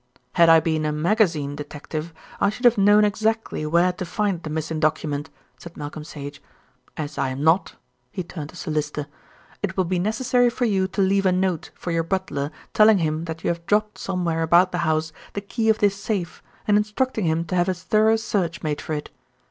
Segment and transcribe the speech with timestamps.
[0.33, 4.49] "Had I been a magazine detective I should have known exactly where to find the
[4.49, 6.41] missing document," said Malcolm Sage.
[6.97, 7.75] "As I am not"
[8.09, 9.05] he turned to Sir Lyster
[9.61, 13.25] "it will be necessary for you to leave a note for your butler telling him
[13.25, 17.25] that you have dropped somewhere about the house the key of this safe, and instructing
[17.25, 19.11] him to have a thorough search made for it.